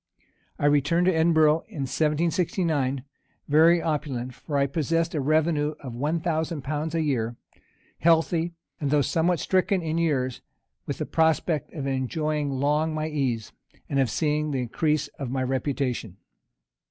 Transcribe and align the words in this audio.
I 0.57 0.65
returned 0.65 1.05
to 1.05 1.13
Edinburgh 1.13 1.59
in 1.67 1.81
1769, 1.83 3.03
very 3.47 3.83
opulent, 3.83 4.33
(for 4.33 4.57
I 4.57 4.65
possessed 4.65 5.13
a 5.13 5.21
revenue 5.21 5.75
of 5.79 5.93
one 5.93 6.19
thousand 6.19 6.63
pounds 6.63 6.95
a 6.95 7.03
year,) 7.03 7.35
healthy, 7.99 8.55
and 8.79 8.89
though 8.89 9.03
somewhat 9.03 9.39
stricken 9.39 9.83
in 9.83 9.99
years, 9.99 10.41
with 10.87 10.97
the 10.97 11.05
prospect 11.05 11.71
of 11.73 11.85
enjoying 11.85 12.49
long 12.49 12.95
my 12.95 13.09
ease, 13.09 13.51
and 13.87 13.99
of 13.99 14.09
seeing 14.09 14.49
the 14.49 14.61
increase 14.63 15.07
of 15.19 15.29
my 15.29 15.43
reputation. 15.43 16.17